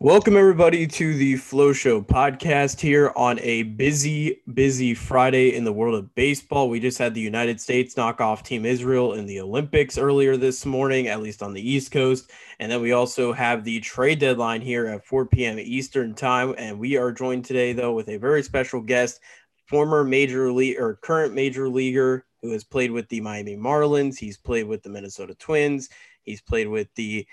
[0.00, 5.72] Welcome, everybody, to the Flow Show podcast here on a busy, busy Friday in the
[5.72, 6.70] world of baseball.
[6.70, 10.64] We just had the United States knock off Team Israel in the Olympics earlier this
[10.64, 12.30] morning, at least on the East Coast.
[12.60, 15.58] And then we also have the trade deadline here at 4 p.m.
[15.58, 16.54] Eastern Time.
[16.56, 19.18] And we are joined today, though, with a very special guest,
[19.66, 24.16] former major league or current major leaguer who has played with the Miami Marlins.
[24.16, 25.88] He's played with the Minnesota Twins.
[26.22, 27.26] He's played with the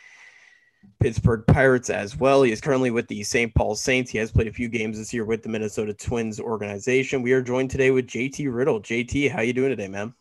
[1.00, 2.44] Pittsburgh Pirates as well.
[2.44, 3.54] He is currently with the St.
[3.54, 4.12] Paul Saints.
[4.12, 7.21] He has played a few games this year with the Minnesota Twins organization.
[7.21, 8.82] We are joined today with JT Riddle.
[8.82, 10.14] JT, how are you doing today, man?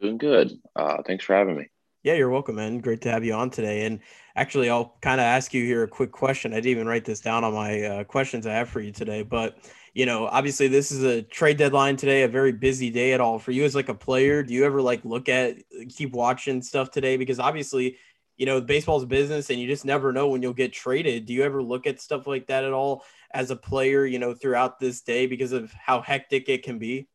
[0.00, 0.52] Doing good.
[0.76, 1.68] Uh, thanks for having me.
[2.02, 2.78] Yeah, you're welcome, man.
[2.78, 3.84] Great to have you on today.
[3.84, 4.00] And
[4.36, 6.52] actually, I'll kind of ask you here a quick question.
[6.52, 9.22] I didn't even write this down on my uh, questions I have for you today,
[9.22, 9.58] but
[9.94, 13.38] you know, obviously this is a trade deadline today, a very busy day at all
[13.38, 14.44] for you as like a player.
[14.44, 15.56] Do you ever like look at
[15.88, 17.16] keep watching stuff today?
[17.16, 17.96] Because obviously
[18.38, 21.26] you know, baseball's business and you just never know when you'll get traded.
[21.26, 24.32] Do you ever look at stuff like that at all as a player, you know,
[24.32, 27.08] throughout this day because of how hectic it can be?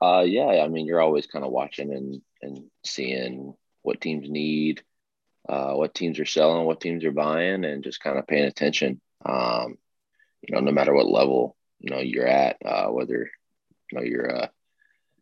[0.00, 4.82] Uh, yeah, I mean, you're always kind of watching and, and seeing what teams need,
[5.48, 9.00] uh, what teams are selling, what teams are buying, and just kind of paying attention.
[9.24, 9.78] Um,
[10.42, 13.30] you know, no matter what level, you know, you're at, uh, whether,
[13.90, 14.50] you know, you're a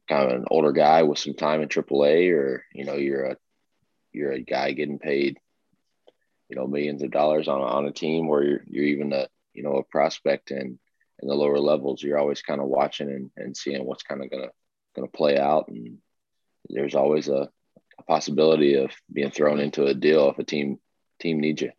[0.08, 3.36] kind of an older guy with some time in AAA or, you know, you're a
[4.16, 5.38] you're a guy getting paid,
[6.48, 9.62] you know, millions of dollars on on a team, or you're you're even a you
[9.62, 10.78] know a prospect in
[11.20, 12.02] in the lower levels.
[12.02, 14.48] You're always kind of watching and, and seeing what's kind of gonna
[14.94, 15.98] gonna play out, and
[16.70, 17.50] there's always a,
[17.98, 20.78] a possibility of being thrown into a deal if a team
[21.20, 21.72] team needs you.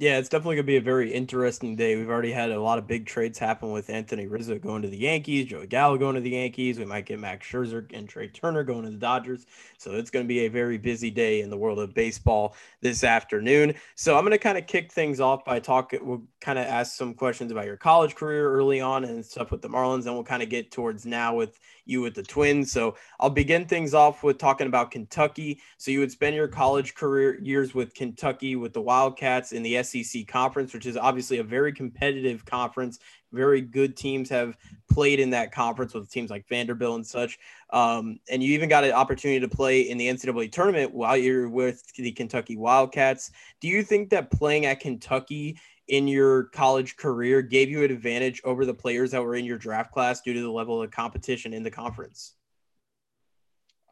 [0.00, 1.94] Yeah, it's definitely going to be a very interesting day.
[1.94, 4.96] We've already had a lot of big trades happen with Anthony Rizzo going to the
[4.96, 6.78] Yankees, Joey Gallo going to the Yankees.
[6.78, 9.44] We might get Max Scherzer and Trea Turner going to the Dodgers.
[9.76, 13.04] So it's going to be a very busy day in the world of baseball this
[13.04, 13.74] afternoon.
[13.94, 16.00] So I'm going to kind of kick things off by talking.
[16.02, 19.60] We'll kind of ask some questions about your college career early on and stuff with
[19.60, 20.06] the Marlins.
[20.06, 22.72] And we'll kind of get towards now with you with the Twins.
[22.72, 25.60] So I'll begin things off with talking about Kentucky.
[25.76, 29.82] So you would spend your college career years with Kentucky with the Wildcats in the
[29.82, 32.98] SEC conference, which is obviously a very competitive conference.
[33.32, 34.56] Very good teams have
[34.90, 37.38] played in that conference with teams like Vanderbilt and such.
[37.72, 41.48] Um, and you even got an opportunity to play in the NCAA tournament while you're
[41.48, 43.30] with the Kentucky Wildcats.
[43.60, 45.58] Do you think that playing at Kentucky
[45.90, 49.58] in your college career gave you an advantage over the players that were in your
[49.58, 52.34] draft class due to the level of competition in the conference?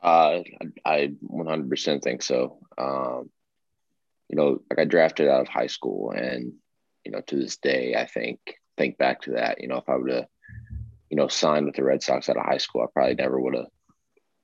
[0.01, 0.43] Uh,
[0.85, 2.61] I 100% think so.
[2.79, 3.31] Um,
[4.29, 6.53] you know, like I drafted out of high school, and
[7.05, 8.39] you know, to this day, I think
[8.77, 9.61] think back to that.
[9.61, 10.27] You know, if I would have,
[11.11, 13.55] you know, signed with the Red Sox out of high school, I probably never would
[13.55, 13.67] have,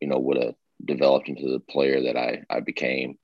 [0.01, 0.55] you know, would have
[0.85, 3.17] developed into the player that I I became.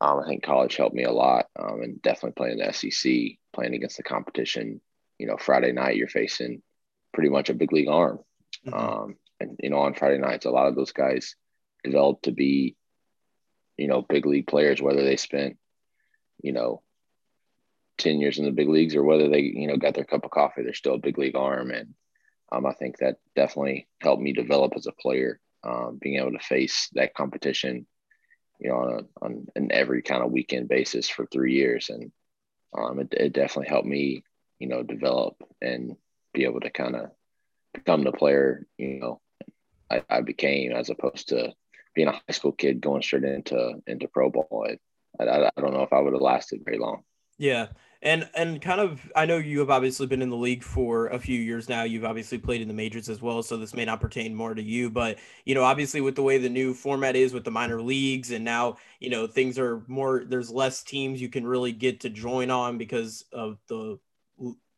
[0.00, 3.74] Um, I think college helped me a lot, um, and definitely playing the SEC, playing
[3.74, 4.80] against the competition.
[5.18, 6.62] You know, Friday night you're facing
[7.12, 8.20] pretty much a big league arm,
[8.66, 8.74] mm-hmm.
[8.74, 11.36] um, and you know on Friday nights a lot of those guys
[11.84, 12.76] developed to be,
[13.76, 15.58] you know, big league players, whether they spent,
[16.42, 16.82] you know,
[17.98, 20.30] ten years in the big leagues or whether they you know got their cup of
[20.30, 21.94] coffee, they're still a big league arm, and
[22.50, 26.38] um, I think that definitely helped me develop as a player, um, being able to
[26.38, 27.86] face that competition
[28.62, 31.90] you know, on, a, on an every kind of weekend basis for three years.
[31.90, 32.12] And
[32.76, 34.24] um, it, it definitely helped me,
[34.58, 35.96] you know, develop and
[36.32, 37.10] be able to kind of
[37.74, 39.20] become the player, you know,
[39.90, 41.52] I, I, became as opposed to
[41.94, 44.66] being a high school kid going straight into, into pro ball.
[45.20, 47.02] I, I, I don't know if I would have lasted very long.
[47.38, 47.68] Yeah.
[48.04, 51.20] And and kind of I know you have obviously been in the league for a
[51.20, 51.84] few years now.
[51.84, 54.62] You've obviously played in the majors as well, so this may not pertain more to
[54.62, 57.80] you, but you know, obviously with the way the new format is with the minor
[57.80, 62.00] leagues and now, you know, things are more there's less teams you can really get
[62.00, 63.98] to join on because of the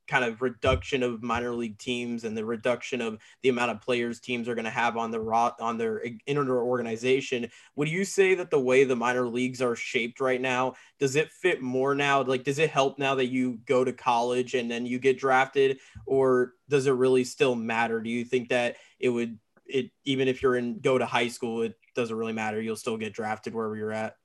[0.07, 4.21] kind of reduction of minor league teams and the reduction of the amount of players
[4.21, 5.21] teams are going to have on the
[5.61, 10.21] on their inner organization would you say that the way the minor leagues are shaped
[10.21, 13.85] right now does it fit more now like does it help now that you go
[13.85, 18.25] to college and then you get drafted or does it really still matter do you
[18.25, 22.17] think that it would it even if you're in go to high school it doesn't
[22.17, 24.17] really matter you'll still get drafted wherever you're at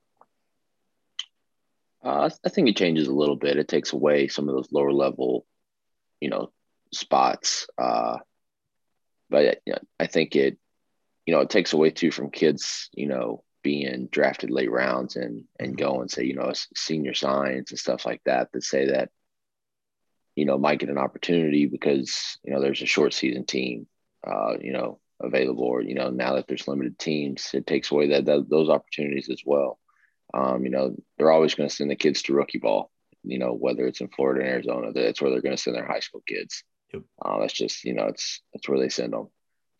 [2.02, 3.58] uh, I think it changes a little bit.
[3.58, 5.44] It takes away some of those lower level
[6.20, 6.50] you know
[6.92, 7.66] spots.
[7.78, 8.18] Uh,
[9.28, 10.58] but you know, I think it
[11.26, 15.44] you know it takes away too from kids you know being drafted late rounds and
[15.58, 15.84] and mm-hmm.
[15.86, 19.10] go and say you know senior signs and stuff like that that say that
[20.34, 23.86] you know might get an opportunity because you know there's a short season team
[24.26, 28.08] uh, you know available or you know now that there's limited teams it takes away
[28.08, 29.78] that, that those opportunities as well
[30.32, 32.90] um, you know they're always going to send the kids to rookie ball
[33.24, 35.86] you know, whether it's in Florida and Arizona, that's where they're going to send their
[35.86, 36.64] high school kids.
[36.92, 37.02] Yep.
[37.24, 39.28] Uh, that's just, you know, it's, that's where they send them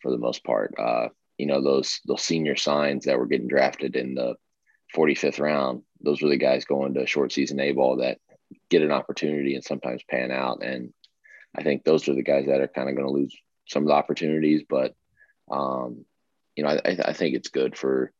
[0.00, 0.74] for the most part.
[0.78, 1.08] Uh,
[1.38, 4.34] you know, those, those senior signs that were getting drafted in the
[4.94, 8.18] 45th round, those were the guys going to short season A ball that
[8.68, 10.62] get an opportunity and sometimes pan out.
[10.62, 10.92] And
[11.56, 13.34] I think those are the guys that are kind of going to lose
[13.66, 14.94] some of the opportunities, but
[15.50, 16.04] um,
[16.56, 18.12] you know, I, I think it's good for,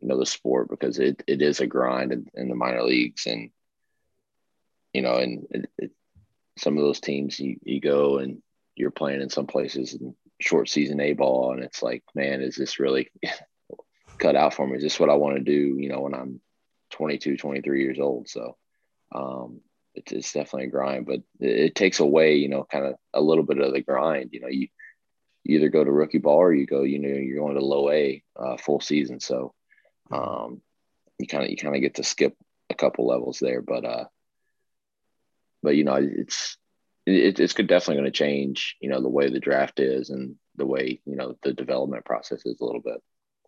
[0.00, 3.26] you know, the sport because it, it is a grind in, in the minor leagues
[3.26, 3.50] and,
[4.92, 5.90] you know, and it, it,
[6.56, 8.42] some of those teams you, you go and
[8.76, 11.52] you're playing in some places in short season A ball.
[11.52, 13.10] And it's like, man, is this really
[14.18, 14.76] cut out for me?
[14.76, 16.40] Is this what I want to do, you know, when I'm
[16.92, 18.28] 22, 23 years old?
[18.28, 18.56] So,
[19.14, 19.60] um,
[19.94, 23.20] it's, it's definitely a grind, but it, it takes away, you know, kind of a
[23.20, 24.68] little bit of the grind, you know, you,
[25.44, 27.90] you either go to rookie ball or you go, you know, you're going to low
[27.90, 29.18] A uh, full season.
[29.18, 29.54] So,
[30.10, 30.60] um,
[31.18, 32.36] you kind of, you kind of get to skip
[32.70, 34.04] a couple levels there, but, uh,
[35.62, 36.56] but you know, it's
[37.06, 40.66] it, it's definitely going to change, you know, the way the draft is and the
[40.66, 43.00] way you know the development process is a little bit.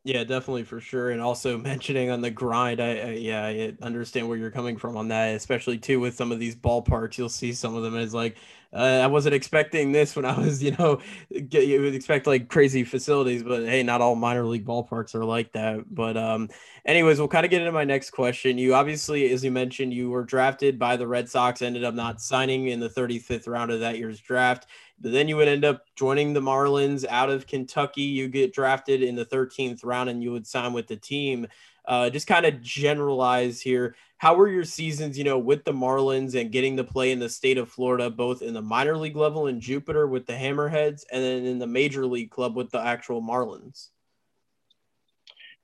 [0.03, 1.11] Yeah, definitely for sure.
[1.11, 4.97] And also mentioning on the grind, I, I, yeah, I understand where you're coming from
[4.97, 7.19] on that, especially too with some of these ballparks.
[7.19, 8.37] You'll see some of them as like,
[8.73, 11.01] uh, I wasn't expecting this when I was, you know,
[11.49, 15.25] get, you would expect like crazy facilities, but hey, not all minor league ballparks are
[15.25, 15.93] like that.
[15.93, 16.49] But um,
[16.85, 18.59] anyways, we'll kind of get into my next question.
[18.59, 22.21] You obviously, as you mentioned, you were drafted by the Red Sox, ended up not
[22.21, 24.67] signing in the 35th round of that year's draft.
[25.01, 28.03] But then you would end up joining the Marlins out of Kentucky.
[28.03, 31.47] You get drafted in the 13th round and you would sign with the team.
[31.87, 33.94] Uh, just kind of generalize here.
[34.19, 37.29] How were your seasons, you know, with the Marlins and getting to play in the
[37.29, 41.23] state of Florida, both in the minor league level in Jupiter with the Hammerheads and
[41.23, 43.88] then in the major league club with the actual Marlins?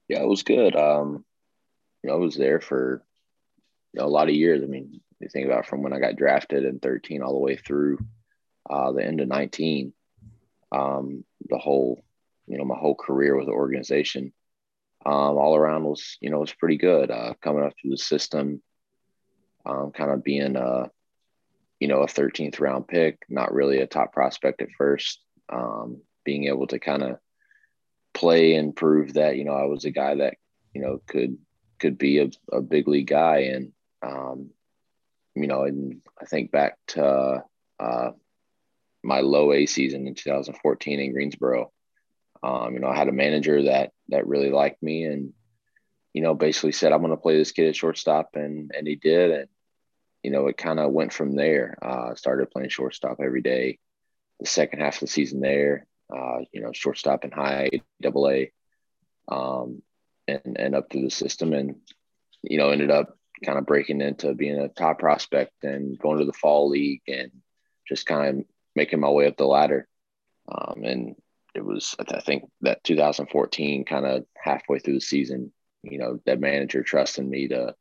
[0.09, 0.75] Yeah, it was good.
[0.75, 1.25] Um,
[2.03, 3.05] you know, I was there for
[3.93, 4.63] you know, a lot of years.
[4.63, 7.57] I mean, you think about from when I got drafted in 13 all the way
[7.57, 7.99] through
[8.69, 9.93] uh, the end of 19,
[10.73, 12.05] um, the whole,
[12.47, 14.33] you know, my whole career with the organization,
[15.07, 17.13] um, all around was, you know, was pretty good.
[17.13, 18.61] Uh, coming up through the system,
[19.65, 20.91] um, kind of being a,
[21.79, 26.47] you know, a 13th round pick, not really a top prospect at first, um, being
[26.47, 27.19] able to kind of
[28.15, 30.39] play and prove that, you know, I was a guy that,
[30.75, 31.39] you know, could,
[31.79, 33.53] could be a, a big league guy.
[33.55, 33.73] And,
[34.03, 34.51] um,
[35.37, 37.45] you know, and I think back to,
[37.79, 38.11] uh,
[39.05, 41.71] my low A season in 2014 in Greensboro.
[42.43, 45.33] Um, you know, I had a manager that that really liked me and
[46.13, 48.97] you know basically said I'm going to play this kid at shortstop and and he
[48.97, 49.49] did and
[50.23, 51.77] you know it kind of went from there.
[51.83, 53.79] Uh, started playing shortstop every day.
[54.41, 57.71] The second half of the season there, uh, you know, shortstop in high
[58.03, 58.53] double A,
[59.29, 59.83] um,
[60.29, 61.77] and and up through the system and
[62.43, 66.25] you know ended up kind of breaking into being a top prospect and going to
[66.25, 67.31] the fall league and
[67.87, 68.45] just kind of
[68.75, 69.87] making my way up the ladder.
[70.51, 71.17] Um, and
[71.57, 76.41] it was, I think that 2014 kind of halfway through the season, you know, that
[76.41, 77.75] manager trusting me to,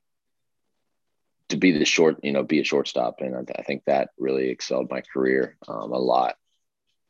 [1.49, 3.19] to be the short, you know, be a shortstop.
[3.19, 6.35] And I, I think that really excelled my career um, a lot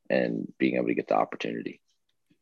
[0.10, 1.82] and being able to get the opportunity.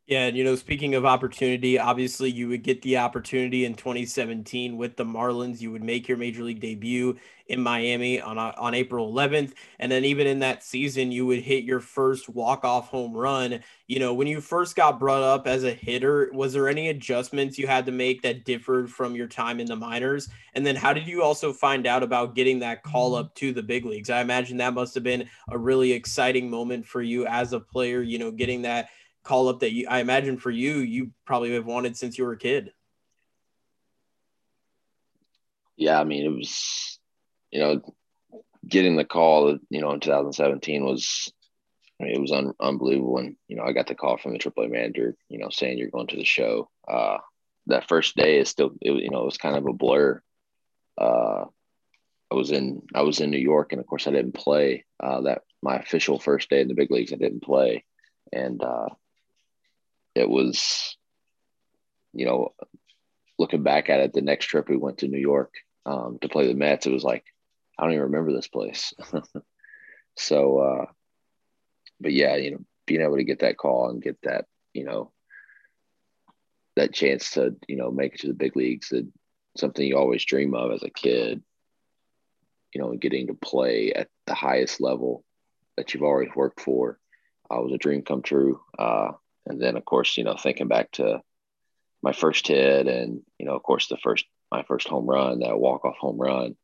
[0.05, 4.75] Yeah, and you know, speaking of opportunity, obviously you would get the opportunity in 2017
[4.75, 5.61] with the Marlins.
[5.61, 7.17] You would make your major league debut
[7.47, 11.39] in Miami on uh, on April 11th, and then even in that season, you would
[11.39, 13.61] hit your first walk off home run.
[13.87, 17.57] You know, when you first got brought up as a hitter, was there any adjustments
[17.57, 20.27] you had to make that differed from your time in the minors?
[20.53, 23.63] And then, how did you also find out about getting that call up to the
[23.63, 24.09] big leagues?
[24.09, 28.01] I imagine that must have been a really exciting moment for you as a player.
[28.01, 28.89] You know, getting that
[29.23, 32.33] call up that you I imagine for you you probably have wanted since you were
[32.33, 32.71] a kid.
[35.77, 36.99] Yeah, I mean it was
[37.51, 37.81] you know
[38.67, 41.31] getting the call you know in 2017 was
[41.99, 44.39] I mean, it was un- unbelievable and you know I got the call from the
[44.39, 46.69] AAA manager you know saying you're going to the show.
[46.87, 47.17] Uh,
[47.67, 50.21] that first day is still it, you know it was kind of a blur.
[50.97, 51.45] Uh,
[52.31, 55.21] I was in I was in New York and of course I didn't play uh,
[55.21, 57.85] that my official first day in the big leagues I didn't play
[58.33, 58.89] and uh,
[60.15, 60.97] it was,
[62.13, 62.53] you know,
[63.39, 65.53] looking back at it, the next trip we went to New York
[65.85, 67.25] um, to play the Mets, it was like,
[67.77, 68.93] I don't even remember this place.
[70.17, 70.85] so, uh,
[71.99, 75.11] but yeah, you know, being able to get that call and get that, you know,
[76.75, 79.07] that chance to, you know, make it to the big leagues, that
[79.57, 81.41] something you always dream of as a kid,
[82.73, 85.23] you know, getting to play at the highest level
[85.77, 86.99] that you've always worked for
[87.49, 88.59] uh, was a dream come true.
[88.77, 89.11] Uh,
[89.45, 91.21] and then of course you know thinking back to
[92.01, 95.59] my first hit and you know of course the first my first home run that
[95.59, 96.55] walk off home run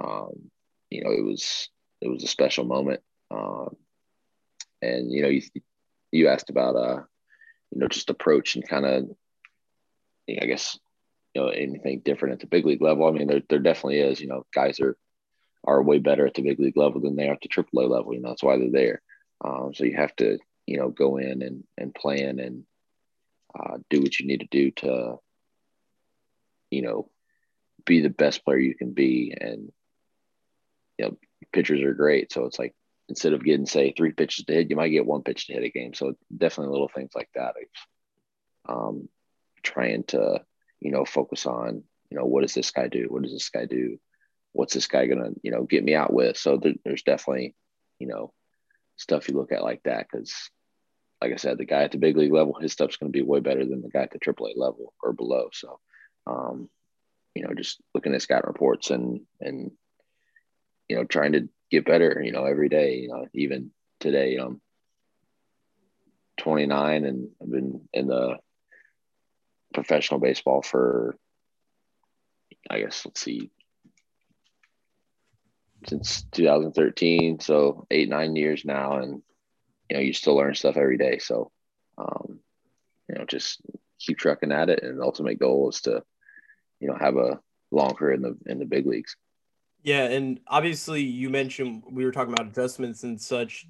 [0.00, 0.50] um,
[0.90, 1.68] you know, it was
[2.00, 3.00] it was a special moment.
[3.30, 3.76] Um,
[4.80, 5.42] and you know, you
[6.12, 7.02] you asked about uh,
[7.70, 9.08] you know, just approach and kind of,
[10.26, 10.78] you know, I guess,
[11.34, 13.06] you know, anything different at the big league level.
[13.06, 14.20] I mean, there there definitely is.
[14.20, 14.96] You know, guys are
[15.64, 18.14] are way better at the big league level than they are at the AAA level.
[18.14, 19.02] You know, that's why they're there.
[19.44, 20.38] Um, so you have to,
[20.68, 22.64] you know, go in and and plan and
[23.58, 25.16] uh, do what you need to do to,
[26.70, 27.10] you know,
[27.86, 29.34] be the best player you can be.
[29.38, 29.72] And
[30.98, 31.16] you know,
[31.52, 32.74] pitchers are great, so it's like
[33.08, 35.64] instead of getting say three pitches to hit, you might get one pitch to hit
[35.64, 35.94] a game.
[35.94, 37.54] So definitely little things like that.
[38.68, 39.08] Um,
[39.62, 40.42] trying to
[40.80, 43.06] you know focus on you know what does this guy do?
[43.08, 43.98] What does this guy do?
[44.52, 46.36] What's this guy gonna you know get me out with?
[46.36, 47.54] So there, there's definitely
[47.98, 48.34] you know
[48.96, 50.50] stuff you look at like that because
[51.20, 53.24] like I said, the guy at the big league level, his stuff's going to be
[53.24, 55.48] way better than the guy at the AAA level or below.
[55.52, 55.80] So,
[56.26, 56.68] um,
[57.34, 59.72] you know, just looking at scout reports and and
[60.88, 62.20] you know trying to get better.
[62.24, 62.96] You know, every day.
[62.96, 63.70] You know, even
[64.00, 64.60] today, you know, I'm
[66.38, 68.38] 29 and I've been in the
[69.74, 71.16] professional baseball for,
[72.70, 73.50] I guess, let's see,
[75.86, 77.40] since 2013.
[77.40, 79.22] So eight nine years now, and
[79.88, 81.18] you know, you still learn stuff every day.
[81.18, 81.50] So,
[81.96, 82.40] um,
[83.08, 83.60] you know, just
[83.98, 84.82] keep trucking at it.
[84.82, 86.02] And the ultimate goal is to,
[86.80, 87.40] you know, have a
[87.70, 89.16] long career in the in the big leagues.
[89.82, 93.66] Yeah, and obviously you mentioned we were talking about adjustments and such.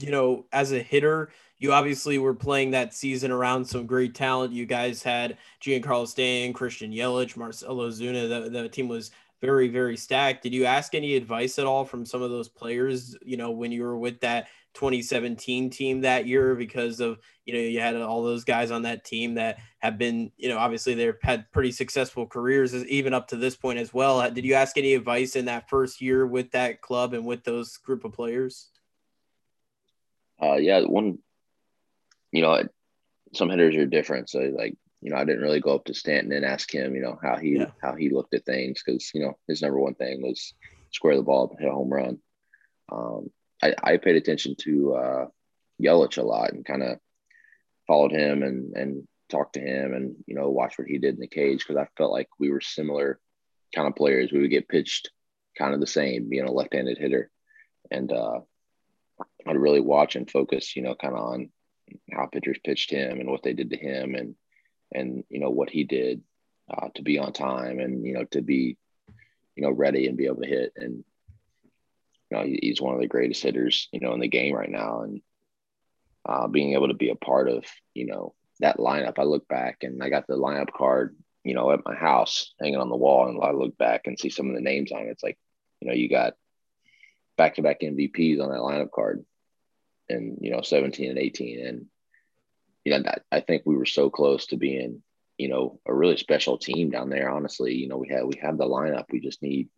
[0.00, 4.52] You know, as a hitter, you obviously were playing that season around some great talent.
[4.52, 9.10] You guys had Giancarlo Stanton, Christian Yelich, Marcell Ozuna The, the team was
[9.40, 10.42] very, very stacked.
[10.42, 13.72] Did you ask any advice at all from some of those players, you know, when
[13.72, 18.22] you were with that 2017 team that year because of you know you had all
[18.22, 22.26] those guys on that team that have been you know obviously they've had pretty successful
[22.26, 24.30] careers even up to this point as well.
[24.30, 27.76] Did you ask any advice in that first year with that club and with those
[27.78, 28.68] group of players?
[30.40, 31.18] Uh yeah one
[32.30, 32.62] you know
[33.34, 34.30] some hitters are different.
[34.30, 37.00] So like you know i didn't really go up to stanton and ask him you
[37.00, 37.66] know how he yeah.
[37.80, 40.54] how he looked at things because you know his number one thing was
[40.90, 42.18] square the ball hit a home run.
[42.90, 43.30] Um
[43.62, 45.26] I, I paid attention to uh,
[45.82, 46.98] Yelich a lot and kind of
[47.86, 51.20] followed him and and talked to him and you know watched what he did in
[51.20, 53.18] the cage because I felt like we were similar
[53.74, 54.32] kind of players.
[54.32, 55.10] We would get pitched
[55.56, 57.30] kind of the same, being a left-handed hitter,
[57.90, 58.40] and uh,
[59.46, 61.50] I'd really watch and focus, you know, kind of on
[62.12, 64.34] how pitchers pitched him and what they did to him and
[64.92, 66.22] and you know what he did
[66.70, 68.76] uh, to be on time and you know to be
[69.56, 71.04] you know ready and be able to hit and
[72.30, 75.02] you know, he's one of the greatest hitters, you know, in the game right now.
[75.02, 75.22] And
[76.26, 79.78] uh, being able to be a part of, you know, that lineup, I look back
[79.82, 83.28] and I got the lineup card, you know, at my house hanging on the wall.
[83.28, 85.10] And I look back and see some of the names on it.
[85.10, 85.38] It's like,
[85.80, 86.34] you know, you got
[87.36, 89.24] back to back MVPs on that lineup card
[90.08, 91.66] and, you know, 17 and 18.
[91.66, 91.86] And,
[92.84, 95.02] you know, that, I think we were so close to being,
[95.38, 97.30] you know, a really special team down there.
[97.30, 99.04] Honestly, you know, we had, we have the lineup.
[99.10, 99.68] We just need,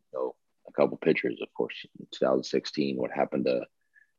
[0.81, 1.41] couple pitchers.
[1.43, 1.75] Of course,
[2.13, 3.63] 2016, what happened to,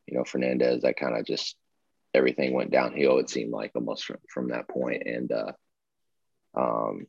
[0.08, 1.56] you know, Fernandez, that kind of just
[2.14, 3.18] everything went downhill.
[3.18, 5.04] It seemed like almost from, from that point.
[5.06, 5.52] And, uh,
[6.56, 7.08] um,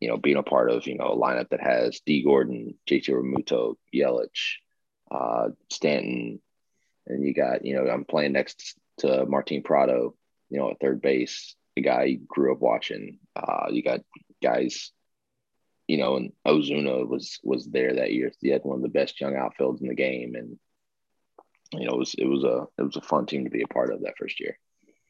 [0.00, 3.08] you know, being a part of, you know, a lineup that has Dee Gordon, JT
[3.08, 4.56] Realmuto, Yelich,
[5.10, 6.40] uh, Stanton,
[7.06, 10.14] and you got, you know, I'm playing next to Martin Prado,
[10.50, 13.18] you know, at third base, the guy you grew up watching.
[13.34, 14.00] Uh, you got
[14.42, 14.92] guys
[15.88, 18.30] you know, and Ozuna was was there that year.
[18.40, 20.58] He had one of the best young outfields in the game, and
[21.72, 23.66] you know, it was it was a it was a fun team to be a
[23.66, 24.58] part of that first year.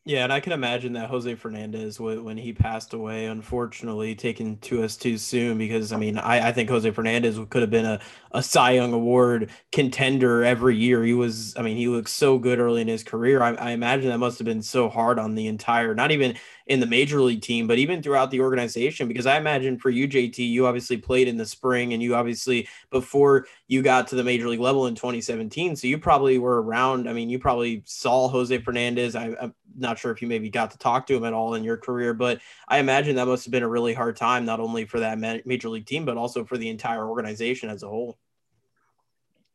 [0.05, 4.83] Yeah, and I can imagine that Jose Fernandez, when he passed away, unfortunately, taken to
[4.83, 5.59] us too soon.
[5.59, 8.95] Because I mean, I, I think Jose Fernandez could have been a, a Cy Young
[8.95, 11.05] Award contender every year.
[11.05, 13.43] He was, I mean, he looked so good early in his career.
[13.43, 16.37] I, I imagine that must have been so hard on the entire, not even
[16.69, 19.09] in the major league team, but even throughout the organization.
[19.09, 22.69] Because I imagine for you, JT, you obviously played in the spring and you obviously,
[22.91, 27.09] before you got to the major league level in 2017, so you probably were around.
[27.09, 29.17] I mean, you probably saw Jose Fernandez.
[29.17, 31.65] I, I'm not sure if you maybe got to talk to him at all in
[31.65, 34.85] your career, but I imagine that must have been a really hard time, not only
[34.85, 38.19] for that major league team, but also for the entire organization as a whole.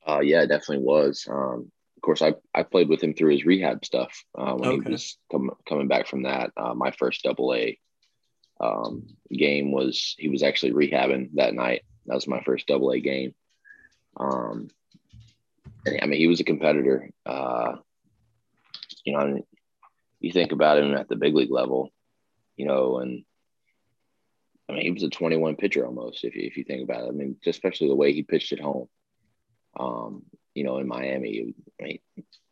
[0.07, 1.27] Uh, yeah, it definitely was.
[1.29, 1.71] Um,
[2.03, 4.85] course, I, I played with him through his rehab stuff uh, when okay.
[4.85, 6.51] he was com- coming back from that.
[6.55, 7.79] Uh, my first double A
[8.59, 11.83] um, game was he was actually rehabbing that night.
[12.05, 13.33] That was my first double A game.
[14.17, 14.69] Um,
[15.85, 17.09] and, I mean, he was a competitor.
[17.25, 17.77] Uh,
[19.03, 19.43] you know, I mean,
[20.19, 21.89] you think about him at the big league level,
[22.55, 23.23] you know, and
[24.69, 27.09] I mean, he was a 21 pitcher almost, if you, if you think about it.
[27.09, 28.87] I mean, especially the way he pitched at home.
[29.77, 30.23] Um,
[30.55, 31.99] you know, in Miami, I mean,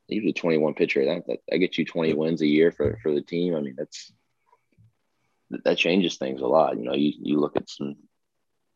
[0.07, 1.05] he was a 21 pitcher.
[1.05, 3.55] That, that, that gets you 20 wins a year for, for the team.
[3.55, 4.11] I mean, that's,
[5.63, 6.77] that changes things a lot.
[6.77, 7.95] You know, you, you look at some,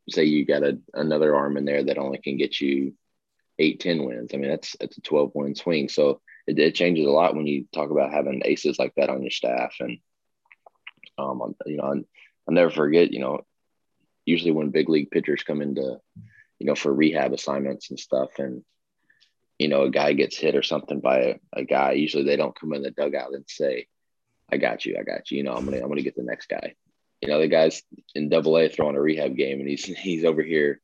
[0.09, 2.93] say you got a, another arm in there that only can get you
[3.59, 4.31] eight, 10 wins.
[4.33, 5.89] I mean, that's, that's a 12 win swing.
[5.89, 9.21] So it, it changes a lot when you talk about having aces like that on
[9.21, 9.75] your staff.
[9.79, 9.97] And,
[11.17, 12.03] um, you know,
[12.47, 13.45] I'll never forget, you know,
[14.25, 15.99] usually when big league pitchers come into,
[16.59, 18.63] you know, for rehab assignments and stuff, and
[19.59, 22.57] you know, a guy gets hit or something by a, a guy, usually they don't
[22.59, 23.87] come in the dugout and say,
[24.51, 25.37] I got you, I got you.
[25.37, 26.75] You know, I'm gonna I'm gonna get the next guy.
[27.21, 27.81] You know, the guy's
[28.13, 30.81] in double A throwing a rehab game and he's he's over here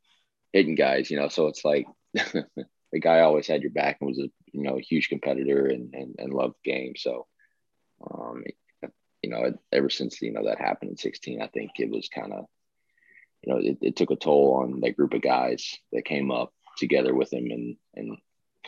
[0.53, 1.27] hitting guys, you know.
[1.27, 4.81] So it's like the guy always had your back and was a you know a
[4.81, 6.93] huge competitor and and, and loved the game.
[6.95, 7.27] So
[8.09, 8.43] um
[9.21, 12.33] you know, ever since you know that happened in 16, I think it was kind
[12.33, 12.45] of
[13.43, 16.53] you know, it, it took a toll on that group of guys that came up
[16.77, 18.17] together with him and and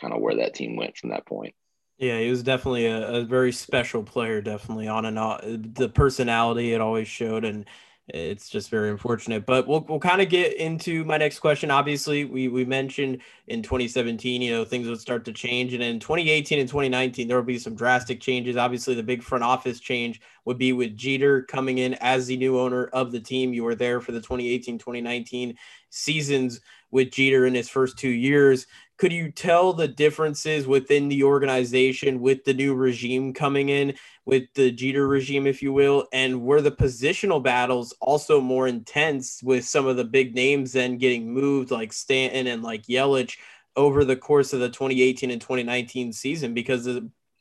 [0.00, 1.54] kind of where that team went from that point.
[1.98, 5.40] Yeah, he was definitely a, a very special player, definitely on and off.
[5.44, 7.66] The personality it always showed, and
[8.08, 9.46] it's just very unfortunate.
[9.46, 11.70] But we'll we'll kind of get into my next question.
[11.70, 16.00] Obviously, we we mentioned in 2017, you know, things would start to change, and in
[16.00, 18.56] 2018 and 2019, there will be some drastic changes.
[18.56, 22.58] Obviously, the big front office change would be with Jeter coming in as the new
[22.58, 23.54] owner of the team.
[23.54, 25.54] You were there for the 2018-2019
[25.90, 26.60] seasons
[26.90, 32.20] with Jeter in his first two years could you tell the differences within the organization
[32.20, 36.60] with the new regime coming in with the Jeter regime, if you will, and were
[36.60, 41.70] the positional battles also more intense with some of the big names then getting moved
[41.70, 43.36] like Stanton and like Yelich
[43.76, 46.54] over the course of the 2018 and 2019 season?
[46.54, 46.88] Because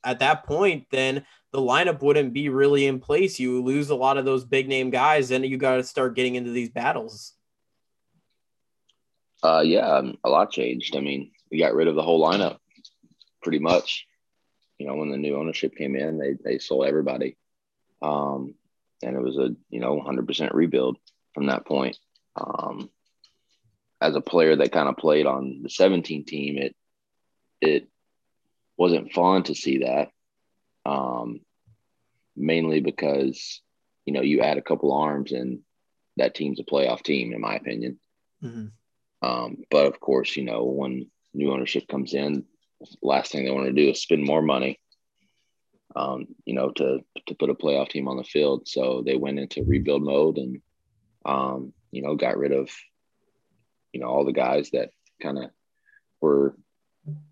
[0.03, 3.39] at that point, then the lineup wouldn't be really in place.
[3.39, 6.35] You lose a lot of those big name guys, and you got to start getting
[6.35, 7.33] into these battles.
[9.43, 10.95] Uh, yeah, um, a lot changed.
[10.95, 12.57] I mean, we got rid of the whole lineup
[13.43, 14.07] pretty much.
[14.79, 17.37] You know, when the new ownership came in, they they sold everybody,
[18.01, 18.55] um,
[19.03, 20.97] and it was a you know 100% rebuild
[21.35, 21.95] from that point.
[22.35, 22.89] Um,
[24.01, 26.75] as a player that kind of played on the 17 team, it
[27.61, 27.87] it
[28.75, 30.09] wasn't fun to see that,
[30.87, 31.39] um,
[32.35, 33.61] mainly because
[34.05, 35.59] you know you add a couple arms and
[36.17, 37.99] that team's a playoff team, in my opinion.
[38.43, 38.67] Mm-hmm.
[39.21, 42.45] Um, but of course, you know when new ownership comes in,
[43.01, 44.79] last thing they want to do is spend more money,
[45.95, 48.67] um, you know, to to put a playoff team on the field.
[48.67, 50.61] So they went into rebuild mode and,
[51.25, 52.69] um, you know, got rid of,
[53.93, 54.89] you know, all the guys that
[55.21, 55.51] kind of
[56.19, 56.55] were,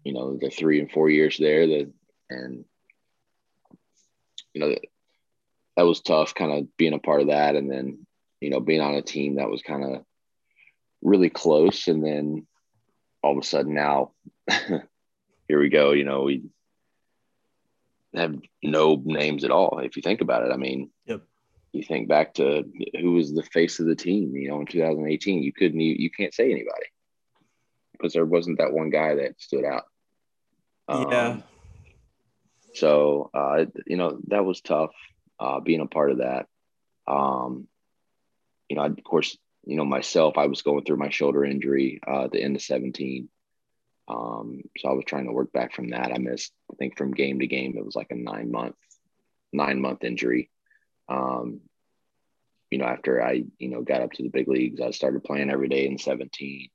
[0.04, 1.68] you know, the three and four years there.
[1.68, 1.92] That
[2.30, 2.66] and,
[4.54, 4.76] you know,
[5.76, 8.06] that was tough, kind of being a part of that, and then,
[8.40, 10.04] you know, being on a team that was kind of
[11.02, 12.48] really close, and then
[13.21, 14.12] all of a sudden now
[14.49, 16.43] here we go you know we
[18.13, 20.51] have no names at all if you think about it.
[20.51, 21.21] I mean yep.
[21.71, 22.65] you think back to
[22.99, 26.10] who was the face of the team you know in 2018 you couldn't you, you
[26.12, 26.88] can't say anybody
[27.93, 29.84] because there wasn't that one guy that stood out.
[30.89, 31.27] Yeah.
[31.27, 31.43] Um,
[32.73, 34.91] so uh, you know that was tough
[35.39, 36.47] uh, being a part of that.
[37.07, 37.67] Um,
[38.69, 42.26] you know of course you know, myself, I was going through my shoulder injury uh,
[42.26, 43.30] at the end of 17.
[44.08, 46.12] Um, so I was trying to work back from that.
[46.13, 48.76] I missed, I think from game to game, it was like a nine month,
[49.54, 50.50] nine month injury.
[51.08, 51.62] Um,
[52.71, 55.52] you know, after I, you know, got up to the big leagues, I started playing
[55.52, 56.69] every day in 17,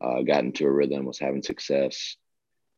[0.00, 2.16] uh, got into a rhythm, was having success.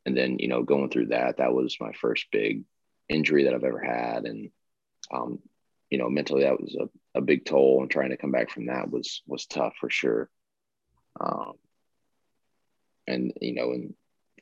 [0.04, 2.64] And then, you know, going through that, that was my first big
[3.08, 4.24] injury that I've ever had.
[4.24, 4.50] And,
[5.12, 5.38] um,
[5.88, 8.66] you know, mentally that was a a big toll and trying to come back from
[8.66, 10.28] that was was tough for sure.
[11.20, 11.52] Um,
[13.06, 13.94] and you know, and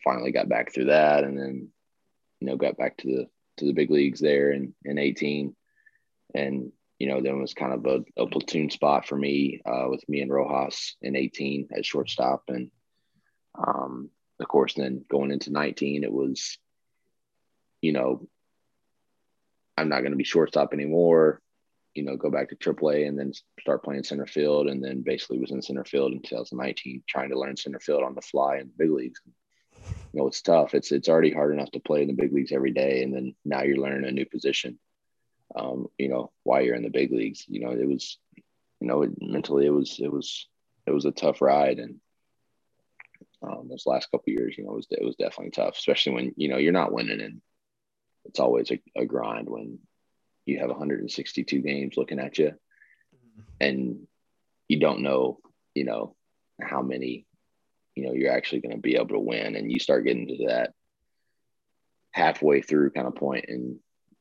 [0.04, 1.68] finally got back through that, and then
[2.40, 3.26] you know got back to the
[3.58, 5.54] to the big leagues there in in 18,
[6.34, 10.08] and you know then was kind of a, a platoon spot for me uh, with
[10.08, 12.70] me and Rojas in 18 at shortstop, and
[13.54, 14.08] um,
[14.40, 16.58] of course then going into 19 it was
[17.82, 18.26] you know
[19.76, 21.40] I'm not going to be shortstop anymore
[21.94, 25.38] you know, go back to AAA and then start playing center field, and then basically
[25.38, 28.68] was in center field in 2019, trying to learn center field on the fly in
[28.68, 29.20] the big leagues.
[30.12, 30.74] You know, it's tough.
[30.74, 33.34] It's it's already hard enough to play in the big leagues every day, and then
[33.44, 34.78] now you're learning a new position.
[35.54, 38.18] Um, you know, while you're in the big leagues, you know, it was,
[38.80, 40.48] you know, it, mentally it was it was
[40.86, 41.96] it was a tough ride, and
[43.42, 46.32] um, those last couple years, you know, it was it was definitely tough, especially when
[46.36, 47.40] you know you're not winning, and
[48.24, 49.78] it's always a, a grind when
[50.46, 53.42] you have 162 games looking at you mm-hmm.
[53.60, 54.06] and
[54.68, 55.38] you don't know
[55.74, 56.14] you know
[56.60, 57.26] how many
[57.94, 60.46] you know you're actually going to be able to win and you start getting to
[60.46, 60.72] that
[62.10, 63.76] halfway through kind of point and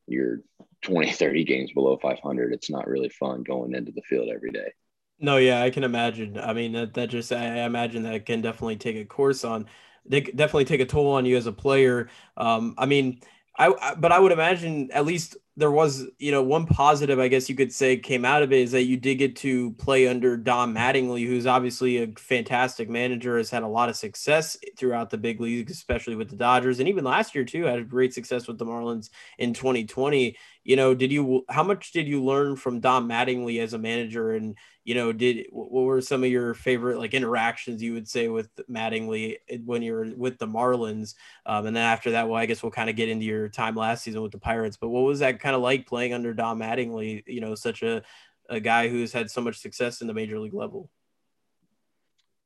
[0.06, 0.40] you're
[0.82, 4.72] 20 30 games below 500 it's not really fun going into the field every day.
[5.18, 6.38] No yeah i can imagine.
[6.38, 9.66] I mean that, that just i imagine that can definitely take a course on
[10.04, 12.08] they definitely take a toll on you as a player.
[12.36, 13.20] Um, i mean
[13.56, 17.28] I, I but i would imagine at least there was, you know, one positive I
[17.28, 20.08] guess you could say came out of it is that you did get to play
[20.08, 25.10] under Don Mattingly, who's obviously a fantastic manager, has had a lot of success throughout
[25.10, 28.48] the big leagues, especially with the Dodgers, and even last year too had great success
[28.48, 30.36] with the Marlins in 2020.
[30.64, 34.32] You know, did you how much did you learn from Don Mattingly as a manager,
[34.32, 38.28] and you know, did what were some of your favorite like interactions you would say
[38.28, 41.14] with Mattingly when you were with the Marlins,
[41.46, 43.76] um, and then after that, well, I guess we'll kind of get into your time
[43.76, 45.40] last season with the Pirates, but what was that?
[45.40, 48.02] kind of like playing under Don Mattingly, you know, such a,
[48.48, 50.90] a guy who's had so much success in the major league level?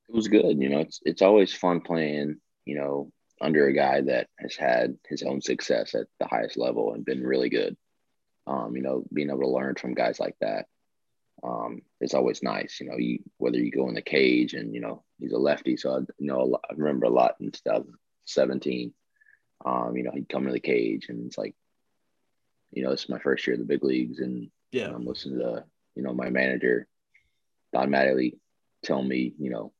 [0.08, 0.60] It was good.
[0.60, 4.96] You know, it's, it's always fun playing, you know, under a guy that has had
[5.08, 7.76] his own success at the highest level and been really good.
[8.46, 10.66] Um, you know, being able to learn from guys like that
[11.42, 12.80] um, is always nice.
[12.80, 15.76] You know, you whether you go in the cage and you know he's a lefty,
[15.76, 18.92] so I you know I remember a lot in 2017.
[19.64, 21.54] Um, you know, he'd come to the cage and it's like
[22.72, 25.38] you know, this is my first year in the big leagues, and yeah, I'm listening
[25.38, 26.86] to you know my manager
[27.72, 28.38] Don Mattingly
[28.84, 29.72] tell me you know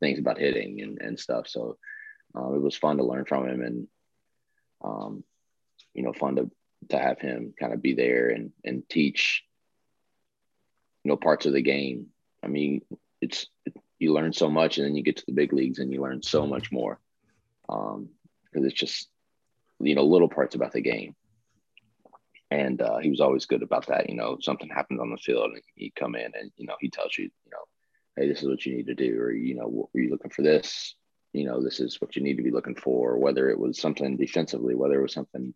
[0.00, 1.48] things about hitting and, and stuff.
[1.48, 1.78] So
[2.36, 3.88] uh, it was fun to learn from him, and
[4.84, 5.24] um,
[5.94, 6.50] you know, fun to
[6.90, 9.42] to have him kind of be there and and teach
[11.04, 12.08] you know parts of the game.
[12.42, 12.82] I mean,
[13.20, 13.46] it's
[13.98, 16.22] you learn so much, and then you get to the big leagues and you learn
[16.22, 16.98] so much more
[17.66, 18.08] because um,
[18.52, 19.08] it's just
[19.80, 21.14] you know little parts about the game
[22.54, 24.08] and uh, he was always good about that.
[24.08, 26.88] You know, something happens on the field, and he'd come in and you know he
[26.88, 27.64] tells you, you know,
[28.16, 30.42] hey, this is what you need to do, or you know, are you looking for
[30.42, 30.94] this?
[31.32, 33.18] You know, this is what you need to be looking for.
[33.18, 35.52] Whether it was something defensively, whether it was something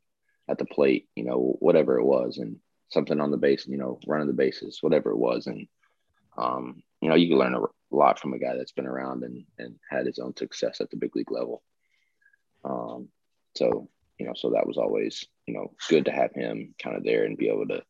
[0.49, 2.57] at the plate, you know, whatever it was, and
[2.91, 5.67] something on the base, you know, running the bases, whatever it was, and
[6.37, 9.45] um, you know, you can learn a lot from a guy that's been around and
[9.59, 11.63] and had his own success at the big league level.
[12.65, 13.09] Um,
[13.57, 17.05] so you know, so that was always, you know, good to have him kind of
[17.05, 17.83] there and be able to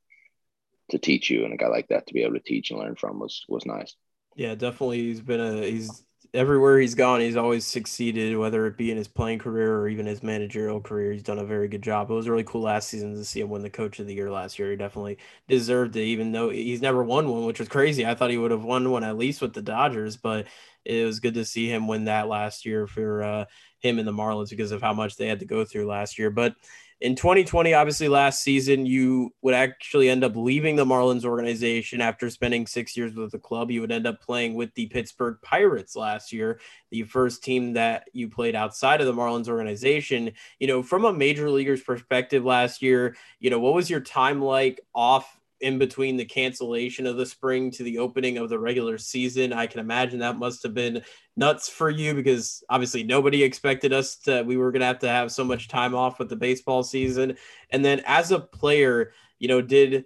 [0.90, 2.96] to teach you and a guy like that to be able to teach and learn
[2.96, 3.94] from was was nice.
[4.36, 4.98] Yeah, definitely.
[4.98, 6.04] He's been a he's
[6.34, 10.06] everywhere he's gone, he's always succeeded, whether it be in his playing career or even
[10.06, 11.12] his managerial career.
[11.12, 12.10] He's done a very good job.
[12.10, 14.30] It was really cool last season to see him win the coach of the year
[14.30, 14.70] last year.
[14.70, 18.06] He definitely deserved it, even though he's never won one, which was crazy.
[18.06, 20.46] I thought he would have won one at least with the Dodgers, but
[20.84, 23.44] it was good to see him win that last year for uh,
[23.80, 26.30] him and the Marlins because of how much they had to go through last year.
[26.30, 26.54] But
[27.00, 32.28] in 2020, obviously last season, you would actually end up leaving the Marlins organization after
[32.28, 33.70] spending six years with the club.
[33.70, 36.58] You would end up playing with the Pittsburgh Pirates last year,
[36.90, 40.32] the first team that you played outside of the Marlins organization.
[40.58, 44.42] You know, from a major leaguer's perspective last year, you know, what was your time
[44.42, 48.98] like off in between the cancellation of the spring to the opening of the regular
[48.98, 49.52] season.
[49.52, 51.02] I can imagine that must have been
[51.36, 55.08] nuts for you because obviously nobody expected us to we were going to have to
[55.08, 57.36] have so much time off with the baseball season.
[57.70, 60.04] And then as a player, you know, did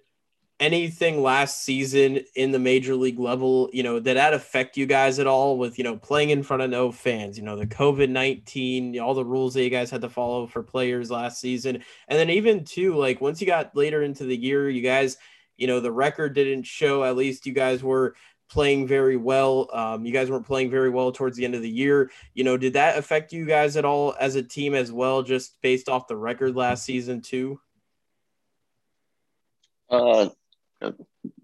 [0.62, 5.18] anything last season in the major league level, you know, did that affect you guys
[5.18, 8.08] at all with, you know, playing in front of no fans, you know, the COVID
[8.08, 11.82] 19, all the rules that you guys had to follow for players last season.
[12.06, 15.16] And then even too, like once you got later into the year, you guys
[15.62, 18.16] you know, the record didn't show, at least you guys were
[18.50, 19.70] playing very well.
[19.72, 22.10] Um, you guys weren't playing very well towards the end of the year.
[22.34, 25.54] You know, did that affect you guys at all as a team as well, just
[25.62, 27.60] based off the record last season too?
[29.88, 30.30] Uh,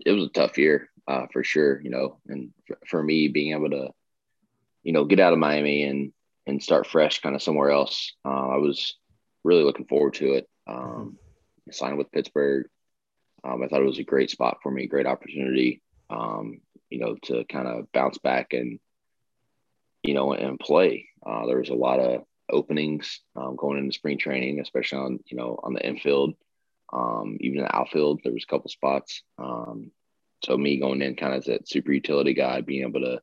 [0.04, 1.80] it was a tough year uh, for sure.
[1.80, 2.50] You know, and
[2.88, 3.90] for me being able to,
[4.82, 6.12] you know, get out of Miami and
[6.44, 8.14] and start fresh, kind of somewhere else.
[8.24, 8.96] Uh, I was
[9.44, 10.48] really looking forward to it.
[10.66, 11.18] Um,
[11.70, 12.66] signed with Pittsburgh.
[13.44, 17.16] Um, I thought it was a great spot for me, great opportunity, um, you know,
[17.24, 18.78] to kind of bounce back and,
[20.02, 21.08] you know, and play.
[21.24, 25.36] Uh, there was a lot of openings um, going into spring training, especially on, you
[25.36, 26.34] know, on the infield,
[26.92, 29.22] um, even the outfield, there was a couple spots.
[29.38, 29.90] Um,
[30.44, 33.20] so me going in kind of as that super utility guy, being able to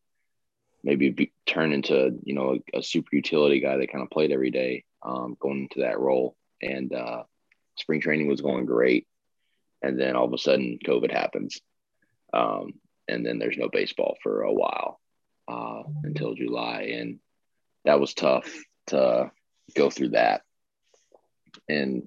[0.83, 4.31] maybe be, turn into, you know, a, a, super utility guy that kind of played
[4.31, 6.35] every day, um, going into that role.
[6.61, 7.23] And uh,
[7.77, 9.07] spring training was going great
[9.85, 11.61] and then all of a sudden COVID happens,
[12.33, 12.73] um,
[13.07, 14.99] and then there's no baseball for a while
[15.47, 17.19] uh, until July, and
[17.85, 18.51] that was tough
[18.87, 19.31] to
[19.75, 20.41] go through that,
[21.69, 22.03] and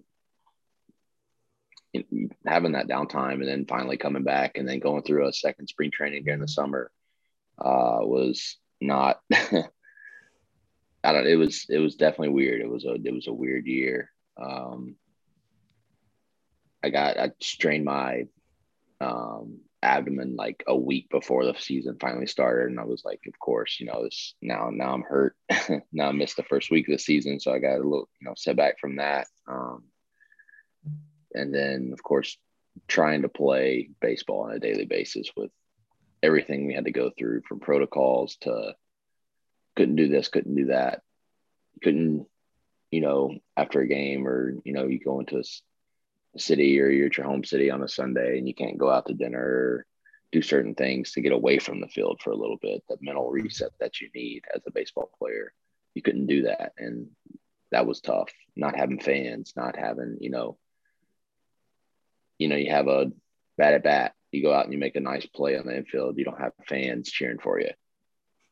[2.44, 5.90] having that downtime, and then finally coming back, and then going through a second spring
[5.90, 6.90] training during the summer
[7.58, 9.20] uh, was not
[11.04, 11.26] I don't.
[11.26, 12.60] It was it was definitely weird.
[12.60, 14.10] It was a it was a weird year.
[14.36, 14.96] Um,
[16.88, 18.24] I got I strained my
[19.00, 23.38] um, abdomen like a week before the season finally started, and I was like, of
[23.38, 25.36] course, you know, this now now I'm hurt.
[25.92, 28.26] now I missed the first week of the season, so I got a little you
[28.28, 29.26] know setback from that.
[29.46, 29.84] Um,
[31.34, 32.36] and then of course
[32.86, 35.50] trying to play baseball on a daily basis with
[36.22, 38.74] everything we had to go through from protocols to
[39.76, 41.02] couldn't do this, couldn't do that,
[41.82, 42.26] couldn't,
[42.90, 45.44] you know, after a game or, you know, you go into a
[46.38, 49.06] city or you're at your home city on a Sunday and you can't go out
[49.06, 49.86] to dinner or
[50.30, 53.30] do certain things to get away from the field for a little bit, the mental
[53.30, 55.52] reset that you need as a baseball player.
[55.94, 56.72] You couldn't do that.
[56.78, 57.08] And
[57.70, 58.30] that was tough.
[58.56, 60.58] Not having fans, not having, you know,
[62.38, 63.10] you know, you have a
[63.56, 66.18] bat at bat, you go out and you make a nice play on the infield,
[66.18, 67.70] you don't have fans cheering for you.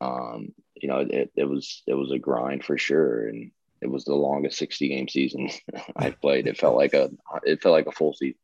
[0.00, 3.28] Um, you know, it, it was it was a grind for sure.
[3.28, 5.50] And it was the longest 60 game season
[5.96, 6.46] I've played.
[6.46, 7.10] It felt like a
[7.44, 8.38] it felt like a full season.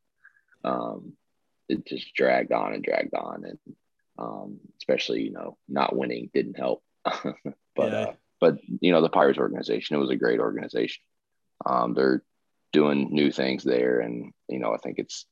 [0.64, 1.12] Um,
[1.68, 3.58] it just dragged on and dragged on and
[4.18, 6.82] um, especially, you know, not winning didn't help.
[7.04, 7.24] but
[7.76, 7.82] yeah.
[7.82, 11.02] uh, but you know, the Pirates organization, it was a great organization.
[11.64, 12.22] Um, they're
[12.72, 15.26] doing new things there and you know, I think it's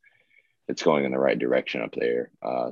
[0.69, 2.31] it's going in the right direction up there.
[2.43, 2.71] Uh,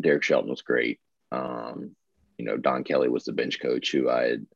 [0.00, 1.00] Derek Shelton was great.
[1.32, 1.94] Um,
[2.36, 4.46] you know, Don Kelly was the bench coach who I had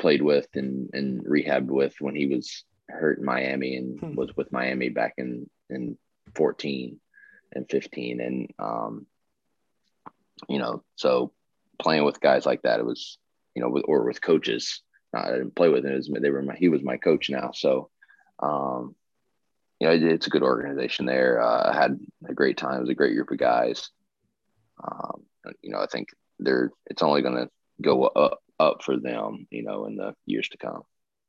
[0.00, 4.14] played with and, and rehabbed with when he was hurt in Miami and hmm.
[4.14, 5.96] was with Miami back in, in
[6.34, 6.98] 14
[7.52, 8.20] and 15.
[8.20, 9.06] And, um,
[10.48, 11.32] you know, so
[11.78, 13.18] playing with guys like that, it was,
[13.54, 14.82] you know, with, or with coaches,
[15.16, 16.02] uh, I didn't play with him.
[16.20, 17.50] They were my, he was my coach now.
[17.52, 17.90] So,
[18.40, 18.94] um,
[19.78, 21.40] you know, it's a good organization there.
[21.40, 22.76] Uh, I had a great time.
[22.76, 23.90] It was a great group of guys.
[24.82, 25.22] Um,
[25.62, 26.08] you know, I think
[26.38, 30.48] they're, it's only going to go up, up for them, you know, in the years
[30.50, 30.82] to come.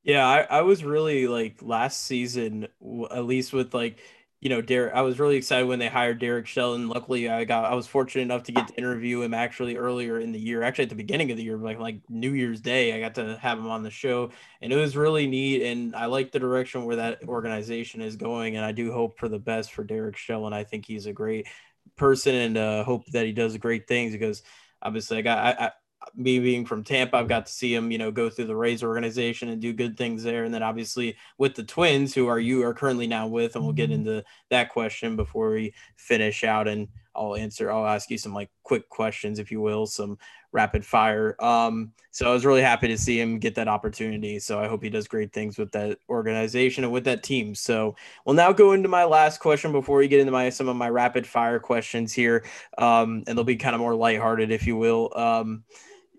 [0.04, 2.68] Yeah, I, I was really like last season,
[3.12, 4.00] at least with like
[4.42, 6.82] you know, Derek, I was really excited when they hired Derek Shelton.
[6.82, 10.20] And luckily, I got I was fortunate enough to get to interview him actually earlier
[10.20, 12.94] in the year, actually at the beginning of the year, like like New Year's Day.
[12.96, 15.62] I got to have him on the show, and it was really neat.
[15.62, 19.30] And I like the direction where that organization is going, and I do hope for
[19.30, 20.54] the best for Derek Shelton.
[20.54, 21.48] I think he's a great
[21.96, 24.42] person, and uh, hope that he does great things because
[24.82, 25.72] obviously I got I, I
[26.16, 28.84] me being from Tampa, I've got to see him, you know, go through the Rays
[28.84, 30.44] organization and do good things there.
[30.44, 33.74] And then obviously with the Twins, who are you are currently now with, and we'll
[33.74, 34.08] get mm-hmm.
[34.08, 36.68] into that question before we finish out.
[36.68, 37.72] And I'll answer.
[37.72, 40.18] I'll ask you some like quick questions, if you will, some
[40.54, 41.36] rapid fire.
[41.44, 44.40] Um, so I was really happy to see him get that opportunity.
[44.40, 47.56] So I hope he does great things with that organization and with that team.
[47.56, 50.76] So we'll now go into my last question before we get into my some of
[50.76, 52.46] my rapid fire questions here,
[52.78, 55.12] um, and they'll be kind of more lighthearted, if you will.
[55.16, 55.64] Um,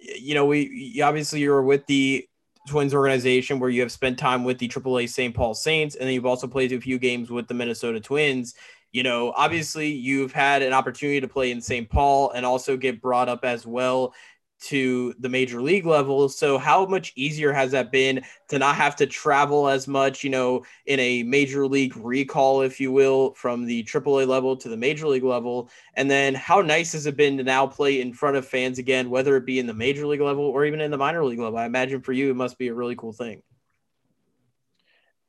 [0.02, 2.26] you know, we obviously you're with the
[2.68, 5.34] Twins organization where you have spent time with the AAA St.
[5.34, 8.54] Paul Saints, and then you've also played a few games with the Minnesota Twins.
[8.92, 11.88] You know, obviously you've had an opportunity to play in St.
[11.88, 14.14] Paul and also get brought up as well
[14.62, 16.28] to the major league level.
[16.28, 20.30] So, how much easier has that been to not have to travel as much, you
[20.30, 24.76] know, in a major league recall, if you will, from the AAA level to the
[24.76, 25.68] major league level?
[25.94, 29.10] And then, how nice has it been to now play in front of fans again,
[29.10, 31.58] whether it be in the major league level or even in the minor league level?
[31.58, 33.42] I imagine for you, it must be a really cool thing.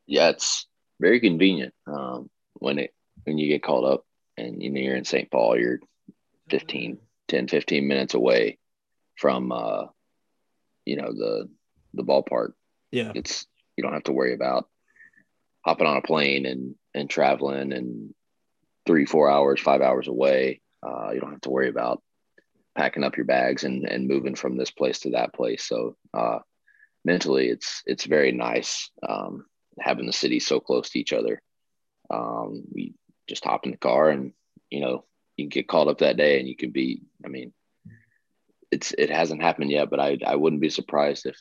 [0.05, 0.67] Yeah, it's
[0.99, 2.93] very convenient um, when it
[3.23, 4.05] when you get called up
[4.37, 5.31] and you know you're in St.
[5.31, 5.79] Paul, you're
[6.49, 6.97] 15,
[7.29, 8.57] 10, 15 minutes away
[9.15, 9.85] from uh,
[10.85, 11.49] you know the
[11.93, 12.53] the ballpark.
[12.91, 13.47] Yeah, it's
[13.77, 14.67] you don't have to worry about
[15.65, 18.13] hopping on a plane and and traveling and
[18.85, 20.61] three four hours five hours away.
[20.85, 22.01] Uh, you don't have to worry about
[22.75, 25.65] packing up your bags and and moving from this place to that place.
[25.65, 26.39] So uh,
[27.05, 29.45] mentally, it's it's very nice um,
[29.79, 31.41] having the city so close to each other.
[32.09, 32.93] Um, we
[33.27, 34.33] just hop in the car and
[34.69, 35.05] you know
[35.37, 37.01] you can get called up that day and you can be.
[37.25, 37.53] I mean,
[38.73, 41.37] it's it hasn't happened yet, but I I wouldn't be surprised if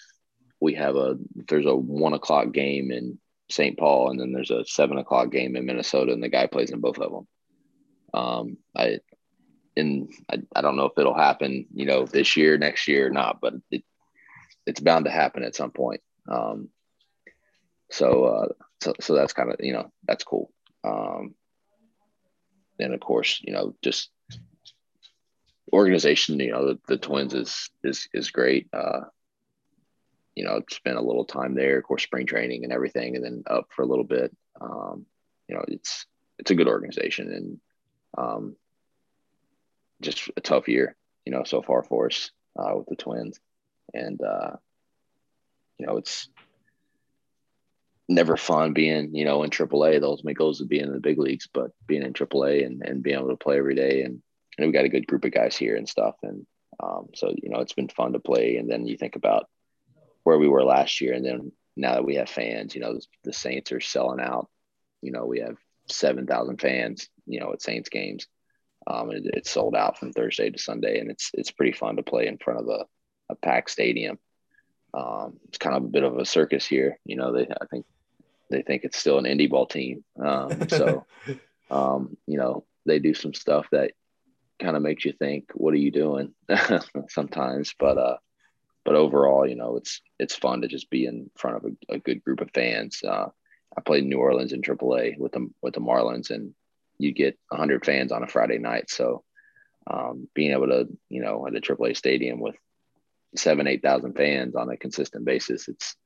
[0.61, 1.16] we have a
[1.49, 3.18] there's a one o'clock game in
[3.51, 3.79] St.
[3.79, 6.81] Paul and then there's a seven o'clock game in Minnesota and the guy plays in
[6.81, 7.29] both of them.
[8.14, 9.01] Um, I
[9.77, 13.11] and I, I don't know if it'll happen, you know, this year, next year or
[13.11, 13.83] not, but it,
[14.66, 16.03] it's bound to happen at some point.
[16.31, 16.68] Um,
[17.90, 18.49] so, uh,
[18.83, 20.51] so, so that's kind of, you know, that's cool.
[20.85, 21.35] Um,
[22.79, 24.11] and of course, you know, just
[25.73, 28.69] organization, you know, the, the Twins is is is great.
[28.73, 29.01] Uh,
[30.35, 33.43] you know, spent a little time there, of course, spring training and everything, and then
[33.47, 34.35] up for a little bit.
[34.61, 35.07] Um,
[35.49, 36.07] you know, it's
[36.39, 37.61] it's a good organization and
[38.17, 38.57] um,
[40.01, 43.41] just a tough year, you know, so far for us uh, with the Twins,
[43.95, 44.57] and uh,
[45.79, 46.29] you know, it's
[48.09, 50.01] never fun being, you know, in AAA.
[50.01, 53.03] The ultimate goals of being in the big leagues, but being in AAA and, and
[53.03, 54.03] being able to play every day.
[54.03, 54.23] And,
[54.59, 56.17] and we got a good group of guys here and stuff.
[56.23, 56.47] And
[56.83, 58.57] um, so, you know, it's been fun to play.
[58.57, 59.49] And then you think about
[60.25, 61.15] where we were last year.
[61.15, 64.49] And then now that we have fans, you know, the Saints are selling out.
[65.01, 65.57] You know, we have
[65.88, 68.27] 7,000 fans, you know, at Saints games.
[68.87, 72.03] Um, it, it's sold out from Thursday to Sunday, and it's it's pretty fun to
[72.03, 72.85] play in front of a,
[73.31, 74.19] a packed stadium.
[74.93, 76.99] Um, it's kind of a bit of a circus here.
[77.05, 77.87] You know, they I think
[78.51, 80.05] they think it's still an indie ball team.
[80.21, 81.07] Um, so,
[81.71, 83.93] um, you know, they do some stuff that
[84.62, 86.35] kind of makes you think, "What are you doing?"
[87.09, 88.16] Sometimes, but uh,
[88.85, 91.98] but overall, you know, it's it's fun to just be in front of a, a
[91.98, 93.03] good group of fans.
[93.03, 93.29] Uh,
[93.77, 96.55] I played New Orleans in AAA with them with the Marlins, and
[96.98, 98.90] you get 100 fans on a Friday night.
[98.90, 99.25] So
[99.87, 102.55] um, being able to, you know, at a AAA stadium with
[103.37, 105.96] seven, eight thousand fans on a consistent basis, it's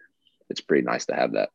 [0.49, 1.51] it's pretty nice to have that.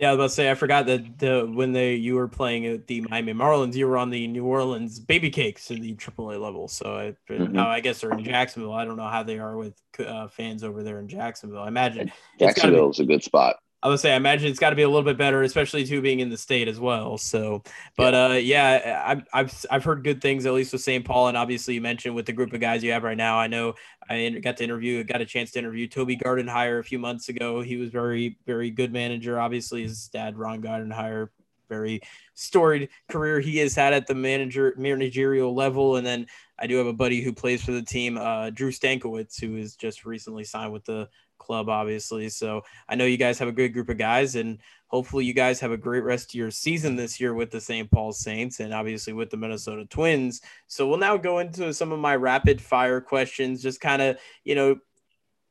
[0.00, 2.64] Yeah, I was about to say I forgot that the when they you were playing
[2.64, 6.40] at the Miami Marlins, you were on the New Orleans Baby Cakes in the AAA
[6.40, 6.68] level.
[6.68, 7.52] So I, mm-hmm.
[7.52, 8.72] now I guess they're in Jacksonville.
[8.72, 11.60] I don't know how they are with uh, fans over there in Jacksonville.
[11.60, 13.56] I imagine Jacksonville is a good spot.
[13.82, 16.02] I would say I imagine it's got to be a little bit better, especially too
[16.02, 17.16] being in the state as well.
[17.16, 17.62] So,
[17.96, 18.26] but yeah.
[18.26, 21.04] uh, yeah, I've I've I've heard good things at least with St.
[21.04, 23.38] Paul, and obviously you mentioned with the group of guys you have right now.
[23.38, 23.74] I know
[24.08, 27.62] I got to interview, got a chance to interview Toby Gardenhire a few months ago.
[27.62, 29.40] He was very very good manager.
[29.40, 31.28] Obviously his dad Ron Gardenhire,
[31.70, 32.02] very
[32.34, 36.26] storied career he has had at the manager managerial level, and then
[36.58, 39.74] I do have a buddy who plays for the team, uh, Drew Stankiewicz, who is
[39.74, 41.08] just recently signed with the
[41.40, 42.28] club, obviously.
[42.28, 45.58] So I know you guys have a good group of guys, and hopefully you guys
[45.58, 47.90] have a great rest of your season this year with the St.
[47.90, 50.40] Paul Saints and obviously with the Minnesota Twins.
[50.68, 54.54] So we'll now go into some of my rapid fire questions, just kind of, you
[54.54, 54.78] know,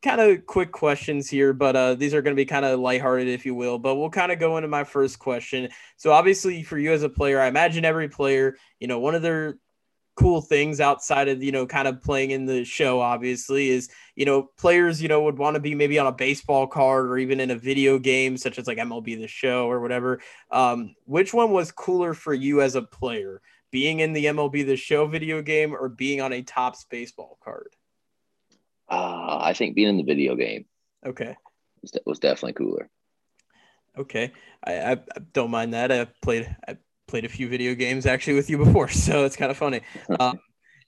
[0.02, 3.28] kind of quick questions here, but uh, these are going to be kind of lighthearted,
[3.28, 3.80] if you will.
[3.80, 5.70] But we'll kind of go into my first question.
[5.98, 9.22] So, obviously, for you as a player, I imagine every player, you know, one of
[9.22, 9.58] their
[10.20, 14.26] cool things outside of you know kind of playing in the show obviously is you
[14.26, 17.40] know players you know would want to be maybe on a baseball card or even
[17.40, 20.20] in a video game such as like mlb the show or whatever.
[20.52, 24.76] Um, which one was cooler for you as a player being in the mlb the
[24.76, 27.70] show video game or being on a Topps baseball card?
[28.90, 30.66] Uh, i think being in the video game
[31.06, 31.38] okay.
[31.82, 32.90] was, was definitely cooler.
[33.98, 34.34] Okay.
[34.66, 34.98] I, I
[35.32, 35.92] don't mind that.
[35.92, 36.78] I played i
[37.10, 39.82] played a few video games actually with you before, so it's kind of funny.
[40.20, 40.40] Um,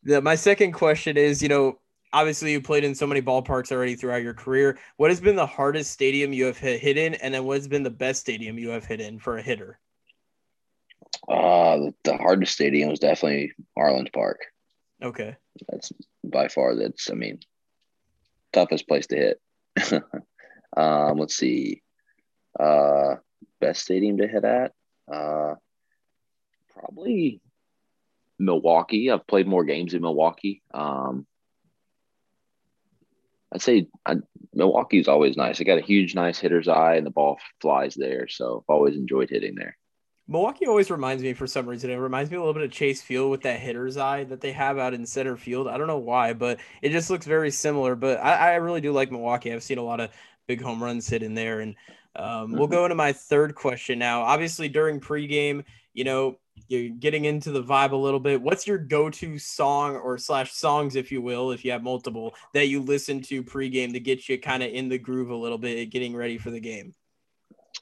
[0.04, 1.80] the, my second question is, you know,
[2.14, 4.78] obviously you played in so many ballparks already throughout your career.
[4.98, 7.68] What has been the hardest stadium you have hit, hit in, and then what has
[7.68, 9.80] been the best stadium you have hit in for a hitter?
[11.28, 14.40] Uh, the hardest stadium was definitely Marlins Park.
[15.04, 15.36] Okay,
[15.68, 15.92] that's
[16.24, 17.40] by far that's I mean
[18.54, 19.42] toughest place to hit.
[20.78, 21.82] um, let's see,
[22.60, 23.16] uh,
[23.60, 24.74] best stadium to hit at.
[25.12, 25.56] Uh,
[26.74, 27.42] probably
[28.40, 29.12] Milwaukee.
[29.12, 30.62] I've played more games in Milwaukee.
[30.74, 31.26] Um,
[33.54, 34.18] I'd say I,
[34.54, 35.60] Milwaukee is always nice.
[35.60, 38.28] I got a huge, nice hitter's eye, and the ball flies there.
[38.28, 39.78] So I've always enjoyed hitting there.
[40.28, 41.90] Milwaukee always reminds me for some reason.
[41.90, 44.54] It reminds me a little bit of Chase Field with that hitter's eye that they
[44.54, 45.68] have out in center field.
[45.68, 47.96] I don't know why, but it just looks very similar.
[47.96, 49.52] But I, I really do like Milwaukee.
[49.52, 50.12] I've seen a lot of
[50.48, 51.60] big home runs hit in there.
[51.60, 51.76] And
[52.16, 52.58] um, mm-hmm.
[52.58, 54.22] we'll go into my third question now.
[54.22, 58.42] Obviously, during pregame, you know, you're getting into the vibe a little bit.
[58.42, 62.68] What's your go-to song or slash songs, if you will, if you have multiple that
[62.68, 65.90] you listen to pregame to get you kind of in the groove a little bit,
[65.90, 66.94] getting ready for the game?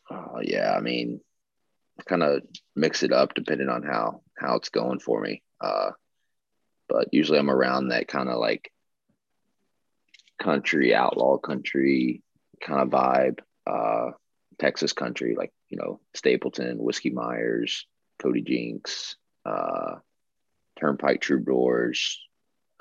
[0.10, 1.22] Uh, yeah, I mean,
[2.08, 2.42] kind of
[2.76, 5.44] mix it up depending on how how it's going for me.
[5.62, 5.92] Uh,
[6.88, 8.72] but usually I'm around that kind of like
[10.40, 12.24] country, outlaw country
[12.62, 14.12] kind of vibe, uh,
[14.58, 17.86] Texas country, like you know Stapleton, Whiskey Myers,
[18.22, 19.96] Cody Jinks, uh,
[20.80, 22.20] Turnpike Troubadours,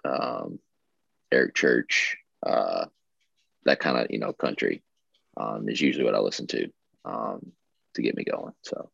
[0.05, 0.59] um,
[1.33, 2.87] Eric Church, uh,
[3.65, 4.83] that kind of you know country
[5.37, 6.69] um, is usually what I listen to
[7.05, 7.53] um,
[7.95, 8.53] to get me going.
[8.63, 8.91] So.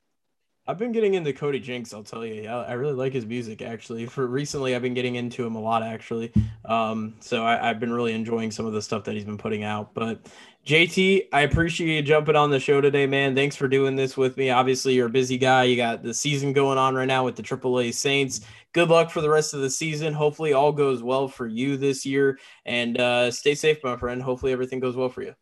[0.66, 1.93] I've been getting into Cody Jinks.
[1.93, 4.07] I'll tell you, I, I really like his music actually.
[4.07, 6.33] For recently, I've been getting into him a lot actually.
[6.64, 9.62] Um, so I, have been really enjoying some of the stuff that he's been putting
[9.62, 9.93] out.
[9.93, 10.27] But
[10.65, 13.35] JT, I appreciate you jumping on the show today, man.
[13.35, 14.51] Thanks for doing this with me.
[14.51, 15.65] Obviously, you're a busy guy.
[15.65, 18.41] You got the season going on right now with the AAA Saints.
[18.73, 20.15] Good luck for the rest of the season.
[20.15, 22.39] Hopefully, all goes well for you this year.
[22.65, 24.23] And uh, stay safe, my friend.
[24.23, 25.35] Hopefully, everything goes well for you.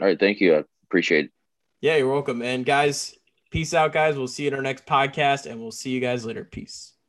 [0.00, 0.56] All right, thank you.
[0.56, 1.30] I appreciate it.
[1.80, 2.42] Yeah, you're welcome.
[2.42, 3.14] And guys,
[3.52, 4.16] Peace out, guys.
[4.16, 6.42] We'll see you in our next podcast, and we'll see you guys later.
[6.42, 6.94] Peace.